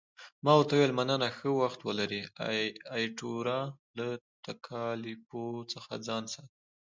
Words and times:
ما 0.43 0.53
ورته 0.57 0.73
وویل، 0.75 0.97
مننه، 0.99 1.27
ښه 1.37 1.49
وخت 1.61 1.79
ولرې، 1.83 2.21
ایټوره، 2.95 3.59
له 3.97 4.07
تکالیفو 4.47 5.45
څخه 5.73 5.93
ځان 6.07 6.23
ساته. 6.33 6.57